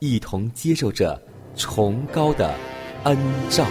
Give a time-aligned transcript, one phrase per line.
[0.00, 1.20] 一同接受着
[1.54, 2.54] 崇高的
[3.04, 3.16] 恩
[3.50, 3.66] 照。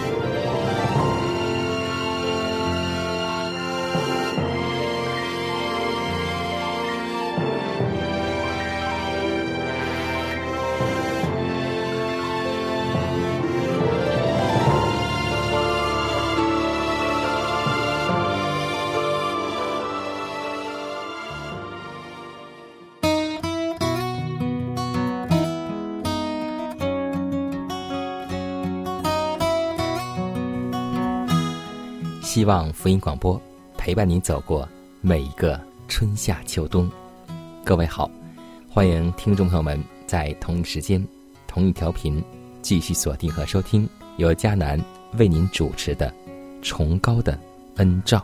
[32.31, 33.41] 希望福音广播
[33.75, 34.69] 陪伴您走过
[35.02, 36.88] 每一个春夏秋冬。
[37.66, 38.08] 各位好，
[38.69, 41.03] 欢迎听众朋友们在同一时间、
[41.47, 42.23] 同一调频
[42.61, 44.80] 继续锁定和收听由迦南
[45.17, 46.13] 为您主持的
[46.61, 47.35] 《崇高的
[47.77, 48.19] 恩照》。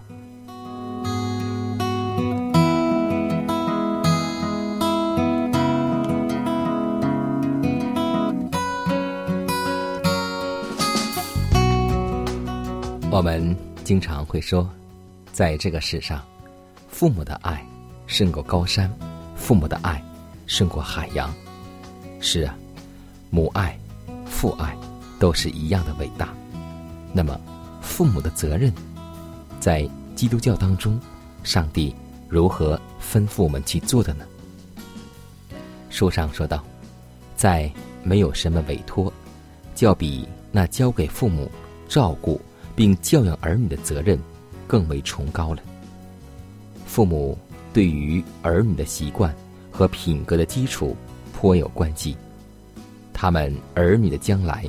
[13.09, 13.55] 我们
[13.85, 14.68] 经常会说，
[15.31, 16.25] 在这个世上，
[16.90, 17.63] 父母的爱
[18.07, 18.91] 胜过高山，
[19.35, 20.03] 父母的爱
[20.47, 21.31] 胜过海洋。
[22.19, 22.57] 是啊，
[23.29, 23.78] 母爱、
[24.25, 24.75] 父爱
[25.19, 26.34] 都是一样的伟大。
[27.13, 27.40] 那么，
[27.79, 28.74] 父母的责任，
[29.59, 31.00] 在基督教当中，
[31.44, 31.95] 上帝
[32.28, 34.25] 如何吩咐我们去做的呢？
[35.91, 36.63] 书上说道，
[37.35, 39.13] 在没有什么委托，
[39.75, 41.51] 就要比那交给父母
[41.88, 42.41] 照顾。
[42.75, 44.19] 并教养儿女的责任
[44.68, 45.62] 更为崇高了。
[46.86, 47.38] 父母
[47.74, 49.34] 对于儿女的习惯
[49.72, 50.96] 和品格的基础
[51.34, 52.16] 颇有关系，
[53.13, 54.66] 他们儿女的将来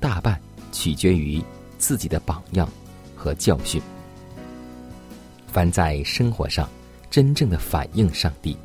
[0.00, 0.40] 大半
[0.72, 1.42] 取决于
[1.78, 2.68] 自己的榜样
[3.14, 3.80] 和教训。
[5.46, 6.68] 凡在生活上
[7.10, 8.56] 真正的反映上帝，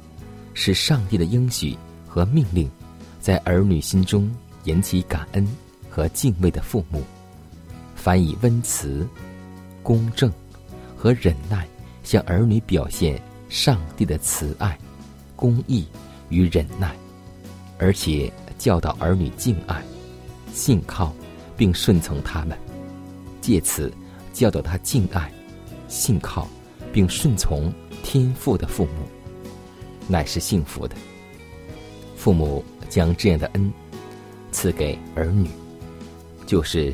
[0.53, 1.77] 使上帝的应许
[2.07, 2.69] 和命令
[3.21, 4.29] 在儿女心中
[4.65, 5.47] 引起感恩
[5.89, 7.03] 和敬畏的父母。
[8.03, 9.07] 凡以温慈、
[9.81, 10.29] 公正
[10.93, 11.65] 和忍耐
[12.03, 14.77] 向儿女表现上帝的慈爱、
[15.37, 15.87] 公义
[16.27, 16.93] 与忍耐，
[17.77, 19.81] 而且教导儿女敬爱、
[20.51, 21.13] 信靠
[21.55, 22.57] 并顺从他们，
[23.39, 23.89] 借此
[24.33, 25.31] 教导他敬爱、
[25.87, 26.45] 信靠
[26.91, 29.07] 并顺从天父的父母，
[30.09, 30.93] 乃是幸福的。
[32.17, 33.71] 父母将这样的恩
[34.51, 35.47] 赐给儿女，
[36.45, 36.93] 就是。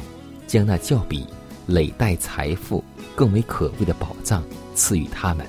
[0.49, 1.27] 将那较比
[1.67, 2.83] 累代财富
[3.15, 4.43] 更为可贵的宝藏
[4.73, 5.45] 赐予他们，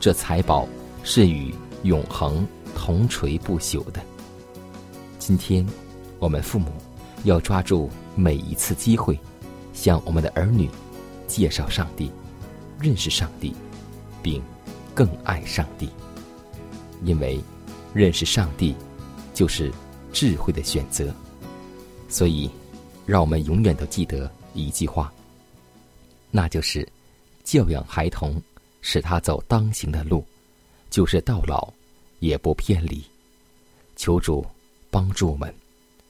[0.00, 0.66] 这财宝
[1.04, 4.00] 是与永恒同垂不朽的。
[5.18, 5.66] 今天，
[6.18, 6.72] 我们父母
[7.24, 9.20] 要抓住每一次机会，
[9.74, 10.70] 向我们的儿女
[11.26, 12.10] 介绍上帝，
[12.80, 13.54] 认识上帝，
[14.22, 14.42] 并
[14.94, 15.90] 更爱上帝。
[17.04, 17.38] 因为
[17.92, 18.74] 认识上帝
[19.34, 19.70] 就是
[20.10, 21.14] 智慧的选择，
[22.08, 22.50] 所以。
[23.06, 25.12] 让我们永远都记得一句话，
[26.32, 26.86] 那就是
[27.44, 28.42] 教养孩童，
[28.80, 30.24] 使他走当行的路，
[30.90, 31.72] 就是到老
[32.18, 33.02] 也不偏离。
[33.94, 34.44] 求主
[34.90, 35.54] 帮助我们，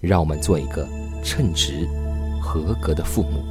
[0.01, 0.89] 让我们做一个
[1.23, 1.87] 称职、
[2.41, 3.45] 合格的父母。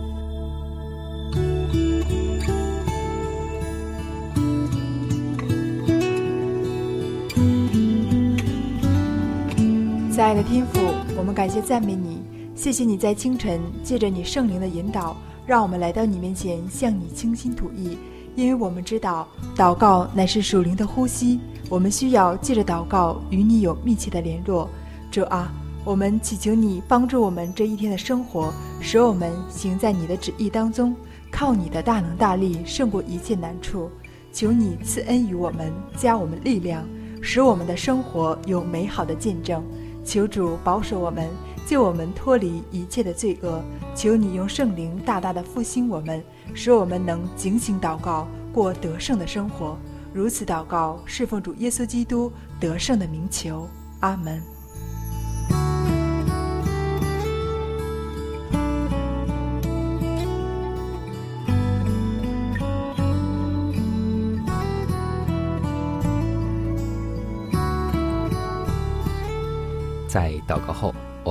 [10.12, 10.80] 亲爱的天父，
[11.15, 12.35] 我们感谢赞美你。
[12.56, 17.98] 谢谢你在清晨借着你圣灵的引导，让我们来到你面前向你倾心吐意。
[18.34, 24.69] 因为我们知道，祷告乃是属灵的呼吸，我们需要借着祷告与你有密切的联络。
[25.12, 25.52] 主啊，
[25.84, 30.96] 我们祈求你帮助我们这一天的生活，使我们行在你的旨意当中，
[31.30, 33.92] 靠你的大能大力胜过一切难处。
[34.31, 36.86] 求你赐恩于我们，加我们力量，
[37.22, 39.62] 使我们的生活有美好的见证。
[40.04, 41.28] 求主保守我们，
[41.65, 43.63] 救我们脱离一切的罪恶。
[43.95, 46.23] 求你用圣灵大大的复兴我们，
[46.53, 49.77] 使我们能警醒祷告，过得胜的生活。
[50.13, 53.67] 如此祷告，侍奉主耶稣基督得胜的名求。
[54.01, 54.55] 阿门。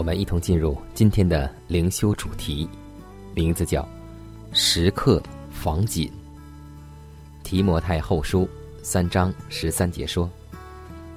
[0.04, 2.68] 我们一同进入今天的灵修主题，
[3.34, 3.88] 名字叫
[4.52, 5.18] “时刻
[5.50, 6.12] 防紧”。
[7.42, 8.46] 提摩太后书
[8.82, 10.30] 三章十三节说：“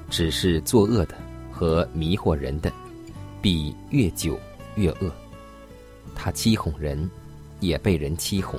[0.09, 1.15] 只是作恶的
[1.51, 2.71] 和迷惑人的，
[3.41, 4.39] 必越久
[4.75, 5.11] 越恶。
[6.15, 7.11] 他欺哄人，
[7.59, 8.57] 也被人欺哄。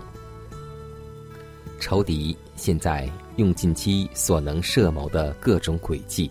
[1.81, 6.31] 仇敌现在用尽其所能设谋的各种诡计，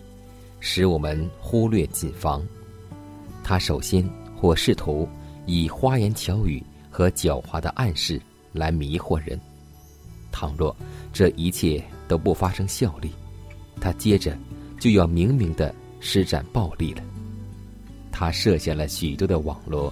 [0.60, 2.46] 使我们忽略谨防。”
[3.48, 4.06] 他首先
[4.36, 5.08] 或试图
[5.46, 8.20] 以花言巧语和狡猾的暗示
[8.52, 9.40] 来迷惑人。
[10.30, 10.76] 倘若
[11.14, 13.10] 这一切都不发生效力，
[13.80, 14.36] 他接着
[14.78, 17.02] 就要明明的施展暴力了。
[18.12, 19.90] 他设下了许多的网罗，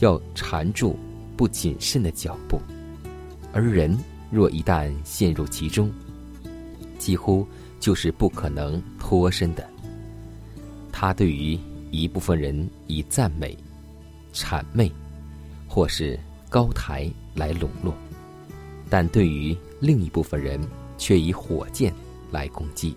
[0.00, 0.98] 要缠住
[1.36, 2.60] 不谨慎的脚步，
[3.52, 3.96] 而人
[4.28, 5.88] 若一旦陷入其中，
[6.98, 7.46] 几乎
[7.78, 9.64] 就是不可能脱身的。
[10.90, 11.56] 他对于。
[11.90, 13.56] 一部分人以赞美、
[14.32, 14.90] 谄媚，
[15.66, 16.18] 或是
[16.48, 17.92] 高抬来笼络；
[18.88, 20.60] 但对于另一部分人，
[20.96, 21.92] 却以火箭
[22.30, 22.96] 来攻击。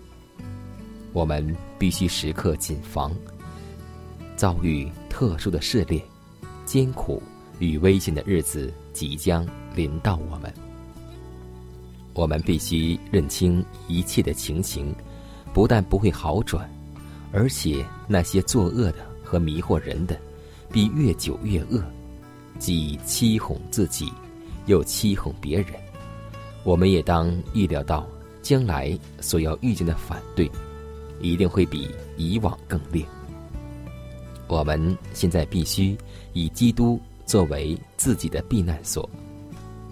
[1.12, 3.14] 我们必须时刻谨防，
[4.36, 6.02] 遭遇特殊的试炼、
[6.64, 7.22] 艰苦
[7.58, 10.52] 与危险的日子即将临到我们。
[12.14, 14.94] 我们必须认清一切的情形，
[15.54, 16.70] 不但不会好转。
[17.32, 20.18] 而且那些作恶的和迷惑人的，
[20.70, 21.82] 必越久越恶，
[22.58, 24.12] 既欺哄自己，
[24.66, 25.68] 又欺哄别人。
[26.62, 28.06] 我们也当预料到
[28.42, 30.48] 将来所要遇见的反对，
[31.20, 33.04] 一定会比以往更烈。
[34.46, 35.96] 我们现在必须
[36.34, 39.08] 以基督作为自己的避难所，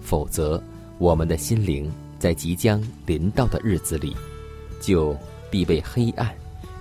[0.01, 0.61] 否则
[0.99, 4.15] 我们的心灵在即将临到的日子里，
[4.79, 5.17] 就
[5.49, 6.31] 必被黑暗。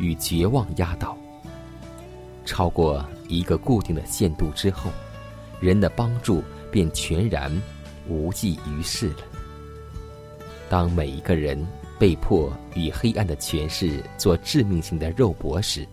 [0.01, 1.17] 与绝望压倒，
[2.45, 4.91] 超过一个固定的限度之后，
[5.61, 6.43] 人的帮助
[6.73, 7.53] 便全然
[8.09, 9.19] 无济于事了。
[10.69, 11.65] 当每一个人
[11.99, 15.87] 被迫与黑暗的权势做致命性的肉搏时，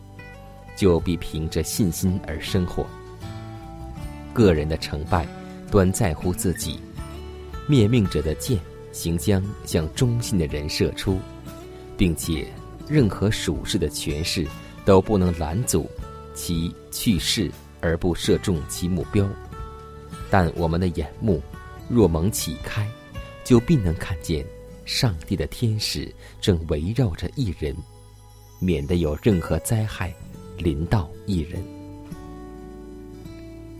[0.76, 2.86] 就必凭着信心而生活。
[4.34, 5.28] 个人的成败
[5.70, 6.80] 端在乎自己，
[7.68, 8.58] 灭命者的箭
[8.94, 11.20] 行将向忠心的人射出，
[11.98, 12.48] 并且。
[12.90, 14.48] 任何属世的权势
[14.86, 15.90] 都不能拦阻
[16.34, 17.52] 其去世
[17.82, 19.28] 而不射中其目标。
[20.30, 21.42] 但我们的眼目
[21.90, 22.88] 若蒙启开，
[23.44, 24.46] 就必能看见
[24.86, 27.76] 上帝的天使正围绕着一人，
[28.60, 30.14] 免得有任何灾害
[30.58, 31.64] 临到一人。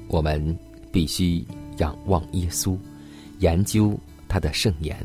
[0.08, 0.58] 我们
[0.92, 1.46] 必须
[1.80, 2.78] 仰望耶稣，
[3.40, 3.98] 研究
[4.30, 4.98] 他的圣言，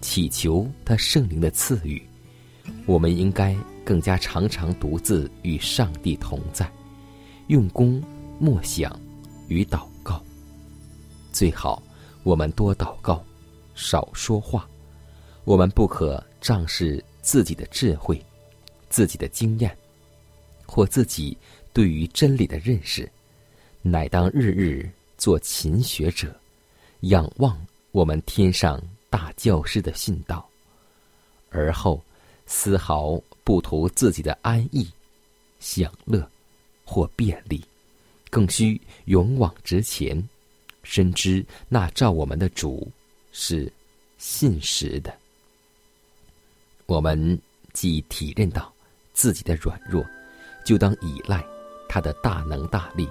[0.00, 2.00] 祈求他圣灵的赐予。
[2.86, 6.70] 我们应该更加常常独自与上帝同在，
[7.46, 8.02] 用功
[8.38, 8.98] 默想
[9.48, 10.22] 与祷告。
[11.32, 11.82] 最好
[12.24, 13.24] 我们多祷告，
[13.74, 14.68] 少说话。
[15.44, 18.22] 我们不可仗势自己的智慧、
[18.90, 19.74] 自己的经验，
[20.66, 21.36] 或自己
[21.72, 23.10] 对于真理的认识，
[23.80, 26.34] 乃当日日做勤学者，
[27.00, 27.58] 仰望
[27.92, 30.46] 我们天上大教师的训道，
[31.48, 31.98] 而后。
[32.46, 34.88] 丝毫不图自己的安逸、
[35.60, 36.28] 享乐
[36.84, 37.64] 或便利，
[38.30, 40.22] 更需勇往直前，
[40.82, 42.86] 深知那照我们的主
[43.32, 43.70] 是
[44.18, 45.12] 信实的。
[46.86, 47.38] 我们
[47.72, 48.72] 既体认到
[49.12, 50.04] 自己的软弱，
[50.64, 51.44] 就当依赖
[51.88, 53.08] 他的大能大力，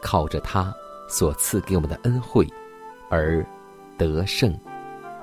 [0.00, 0.74] 靠着他
[1.08, 2.46] 所赐给我们的恩惠
[3.10, 3.44] 而
[3.98, 4.58] 得胜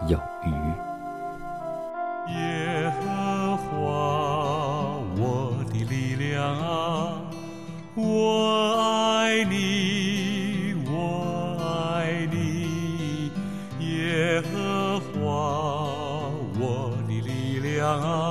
[0.07, 0.51] 有余。
[7.93, 13.29] 我爱你我爱你
[13.79, 18.30] 耶和华我的力量啊。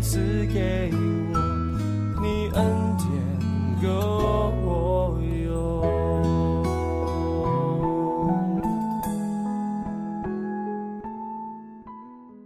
[0.00, 0.90] 赐给
[1.32, 4.90] 我，你恩典够我。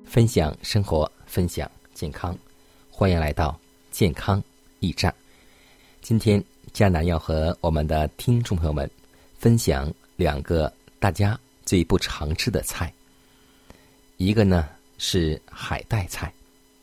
[0.04, 2.37] 分享生活，分享健康，
[2.90, 3.58] 欢迎来到
[3.90, 4.42] 健康
[4.80, 5.12] 驿站。
[6.00, 6.42] 今天
[6.73, 8.88] 佳南要和我们的听众朋友们
[9.38, 12.92] 分享两个大家最不常吃的菜。
[14.16, 14.68] 一个呢
[14.99, 16.32] 是海带菜，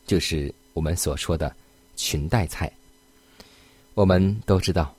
[0.06, 1.54] 就是我们所说的
[1.96, 2.72] 裙带菜。
[3.94, 4.94] 我们都知道，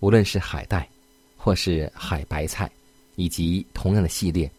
[0.00, 0.88] 无论是海带，
[1.36, 2.70] 或是海白菜，
[3.14, 4.50] 以及同样的系列，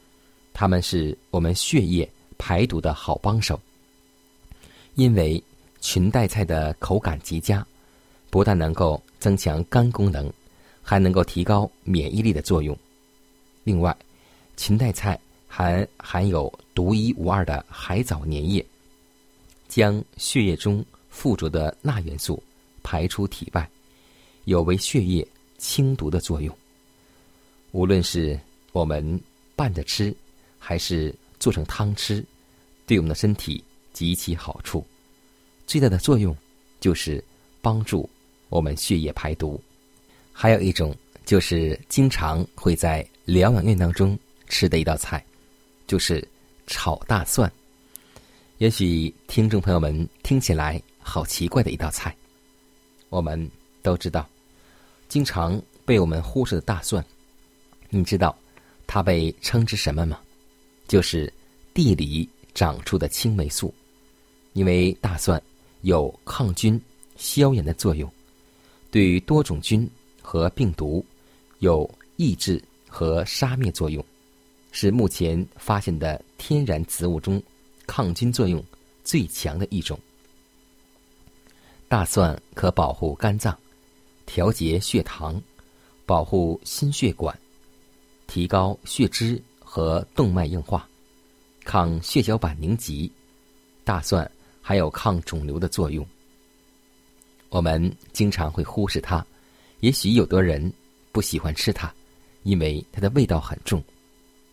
[0.53, 3.59] 它们是我们血液排毒的好帮手。
[4.95, 5.41] 因为
[5.79, 7.65] 裙带菜的口感极佳。
[8.29, 10.29] 不但能够增强肝功能，
[10.83, 12.77] 还能够提高免疫力的作用。
[13.63, 13.95] 另外，
[14.57, 18.63] 裙带菜还含有独一无二的海藻粘液，
[19.67, 22.41] 将血液中附着的钠元素
[22.83, 23.69] 排出体外，
[24.45, 26.55] 有为血液清毒的作用。
[27.71, 28.39] 无论是
[28.71, 29.19] 我们
[29.55, 30.15] 拌着吃，
[30.57, 32.23] 还是做成汤吃，
[32.85, 34.85] 对我们的身体极其好处。
[35.65, 36.35] 最大的作用
[36.79, 37.23] 就是
[37.61, 38.09] 帮助。
[38.49, 39.61] 我们血液排毒，
[40.31, 40.95] 还有一种
[41.25, 45.21] 就是经常会在疗养院当中吃的一道菜，
[45.85, 46.25] 就是
[46.65, 47.51] 炒大蒜。
[48.57, 52.15] 也许听众朋友们听起来好奇怪的一道菜，
[53.09, 53.39] 我们
[53.83, 54.27] 都知道，
[55.07, 57.05] 经常被我们忽视的大蒜，
[57.89, 58.35] 你知道
[58.87, 60.19] 它被称之什么吗？
[60.87, 61.31] 就是
[61.71, 63.71] 地里长出的青霉素，
[64.53, 65.39] 因为大蒜
[65.81, 66.81] 有抗菌、
[67.15, 68.11] 消炎的作用。
[68.89, 69.87] 对于多种菌
[70.19, 71.05] 和病毒
[71.59, 72.59] 有抑制
[72.89, 74.03] 和杀灭作用，
[74.71, 77.39] 是目前发现的天然植物中
[77.87, 78.63] 抗菌作用
[79.03, 79.99] 最强的一种。
[81.87, 83.57] 大蒜可保护肝脏，
[84.25, 85.41] 调节血糖，
[86.05, 87.35] 保护心血管，
[88.27, 90.87] 提高血脂和动脉硬化，
[91.63, 93.09] 抗血小板凝集。
[93.85, 94.29] 大蒜
[94.61, 96.05] 还有抗肿瘤的作用。
[97.47, 99.25] 我们经常会忽视它，
[99.79, 100.71] 也许有的人
[101.13, 101.89] 不喜欢吃它，
[102.43, 103.81] 因为它的味道很重，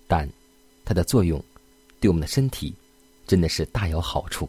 [0.06, 0.28] 但
[0.84, 1.42] 它的作用
[1.98, 2.72] 对我们的身体
[3.26, 4.48] 真的是大有好处。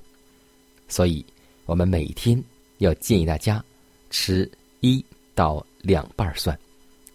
[0.88, 1.26] 所以，
[1.66, 2.42] 我们每天
[2.78, 3.64] 要建议大家
[4.10, 4.50] 吃
[4.82, 6.58] 一到两瓣蒜，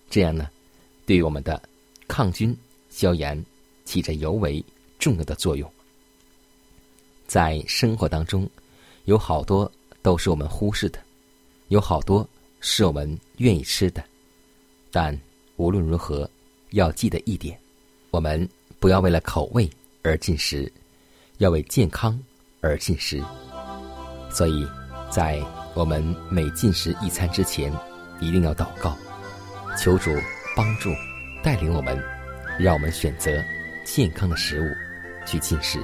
[0.08, 0.48] 这样呢，
[1.06, 1.62] 对于我们的
[2.08, 2.56] 抗菌
[2.88, 3.42] 消炎
[3.84, 4.64] 起着尤为
[4.98, 5.70] 重要的作用。
[7.26, 8.48] 在生活当中，
[9.04, 9.70] 有好多
[10.02, 10.98] 都是我们忽视的。
[11.68, 14.02] 有好多是我们愿意吃的，
[14.90, 15.16] 但
[15.56, 16.28] 无论如何，
[16.70, 17.56] 要记得一点：
[18.10, 18.48] 我们
[18.80, 19.70] 不要为了口味
[20.02, 20.70] 而进食，
[21.40, 22.18] 要为健康
[22.60, 23.22] 而进食。
[24.30, 24.66] 所以，
[25.10, 25.42] 在
[25.74, 27.72] 我们每进食一餐之前，
[28.20, 28.96] 一定要祷告，
[29.76, 30.10] 求主
[30.54, 30.90] 帮助
[31.42, 31.98] 带领我们，
[32.58, 33.32] 让我们选择
[33.84, 35.80] 健康的食物去进食。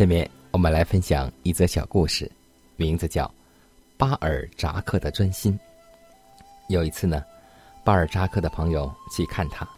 [0.00, 2.32] 下面我们来分享一则小故事，
[2.76, 3.26] 名字叫
[3.98, 5.52] 《巴尔扎克的专心》。
[6.70, 7.22] 有一次呢，
[7.84, 9.68] 巴尔扎克的朋友去看他，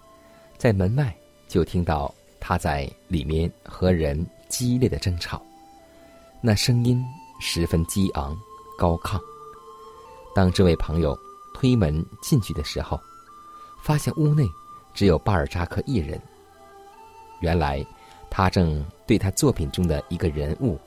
[0.57, 1.13] 在门外
[1.49, 5.45] 就听到他在里面和人激烈的争吵，
[6.41, 7.05] 那声音
[7.41, 8.39] 十分激昂
[8.79, 9.21] 高亢。
[10.37, 11.19] 当这位朋友
[11.53, 12.97] 推门进去的时候，
[13.83, 14.49] 发现屋内
[14.95, 16.17] 只有巴尔扎克一人。
[17.41, 17.85] 原来，
[18.31, 20.81] 他正对他作品中的一个人物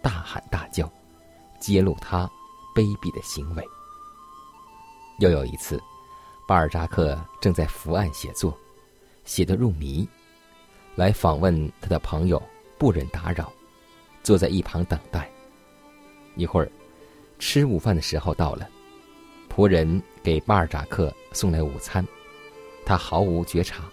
[0.00, 0.88] 大喊大叫，
[1.58, 2.30] 揭露他
[2.76, 3.68] 卑鄙的行为。
[5.18, 5.82] 又有一次，
[6.46, 8.56] 巴尔扎克正在伏案写作，
[9.24, 10.08] 写得入迷，
[10.94, 12.40] 来访问他的朋友
[12.78, 13.52] 不忍打扰，
[14.22, 15.28] 坐在一旁等待。
[16.36, 16.70] 一会儿，
[17.40, 18.70] 吃午饭的时候到了，
[19.52, 22.06] 仆人给巴尔扎克送来午餐，
[22.86, 23.90] 他毫无觉察。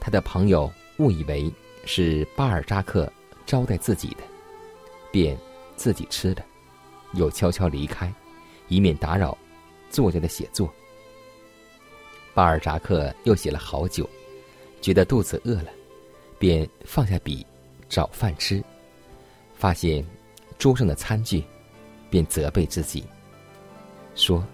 [0.00, 1.48] 他的朋友误以为
[1.92, 3.12] 是巴尔扎克
[3.44, 4.22] 招待自己的，
[5.10, 5.36] 便
[5.74, 6.44] 自己吃了，
[7.14, 8.14] 又悄悄离开，
[8.68, 9.36] 以免打扰。
[9.90, 10.72] 作家的写作，
[12.32, 14.08] 巴尔扎克又写了好久，
[14.80, 15.72] 觉得肚子饿了，
[16.38, 17.44] 便放下笔，
[17.88, 18.62] 找饭吃。
[19.56, 20.06] 发现
[20.58, 21.42] 桌上的餐具，
[22.08, 23.04] 便责备自己，
[24.14, 24.46] 说：“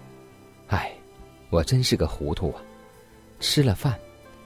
[0.69, 0.91] 唉，
[1.51, 2.63] 我真是个糊涂啊！
[3.39, 3.95] 吃了饭，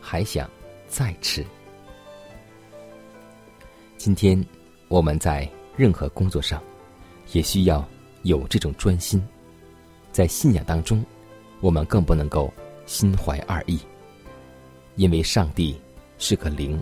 [0.02, 0.52] 还想
[0.90, 1.42] 再吃。”
[4.04, 4.44] 今天
[4.88, 6.60] 我们在任何工作上，
[7.34, 7.88] 也需要
[8.24, 9.24] 有这种专心。
[10.12, 11.06] 在信仰当中，
[11.60, 12.52] 我们更不能够
[12.88, 13.80] 心怀二意，
[14.96, 15.80] 因为上帝
[16.18, 16.82] 是个灵，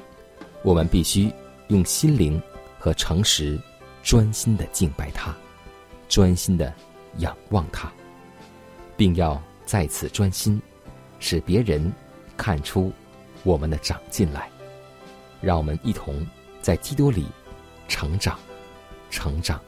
[0.63, 1.29] 我们必须
[1.67, 2.41] 用心灵
[2.79, 3.60] 和诚实
[4.01, 5.36] 专心的敬拜他，
[6.08, 6.73] 专心的
[7.17, 7.91] 仰望他，
[8.95, 10.58] 并要在此专心，
[11.19, 11.91] 使别人
[12.38, 12.93] 看出
[13.43, 14.49] 我们的长进来。
[15.41, 16.25] 让我们一同
[16.61, 17.25] 在基督里
[17.87, 18.37] 成长，
[19.09, 19.59] 成长，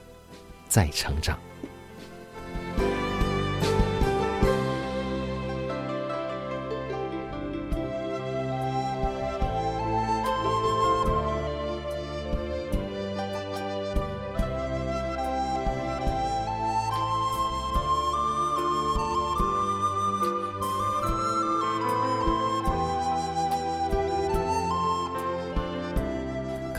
[0.67, 1.39] 再成长。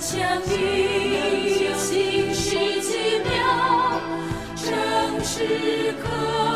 [0.00, 0.18] 相
[0.48, 2.48] 遇，心事
[2.82, 4.00] 奇妙，
[4.56, 4.68] 正
[5.22, 6.49] 是可。